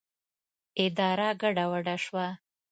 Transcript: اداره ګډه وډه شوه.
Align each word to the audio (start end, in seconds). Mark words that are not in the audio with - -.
اداره 0.85 1.29
ګډه 1.41 1.65
وډه 1.71 1.95
شوه. 2.03 2.27